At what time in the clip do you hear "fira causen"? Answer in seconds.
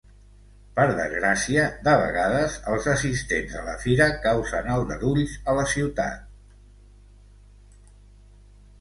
3.85-4.73